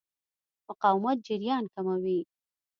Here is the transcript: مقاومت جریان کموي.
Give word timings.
مقاومت 0.69 1.17
جریان 1.27 1.63
کموي. 1.73 2.19